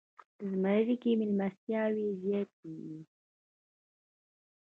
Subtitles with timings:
[0.49, 2.99] زمری کې میلمستیاوې زیاتې وي.